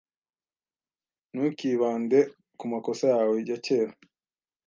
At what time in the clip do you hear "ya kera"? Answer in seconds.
3.49-3.93